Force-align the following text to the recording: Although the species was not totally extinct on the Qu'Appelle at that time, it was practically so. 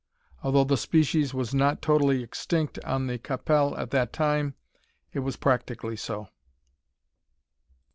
Although 0.41 0.63
the 0.63 0.77
species 0.77 1.31
was 1.31 1.53
not 1.53 1.79
totally 1.79 2.23
extinct 2.23 2.79
on 2.83 3.05
the 3.05 3.19
Qu'Appelle 3.19 3.77
at 3.77 3.91
that 3.91 4.11
time, 4.11 4.55
it 5.13 5.19
was 5.19 5.37
practically 5.37 5.95
so. 5.95 6.27